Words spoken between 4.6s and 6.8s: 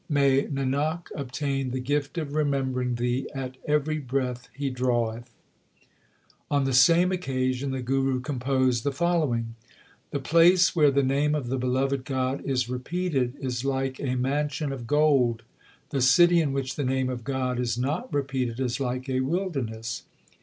draweth! l On the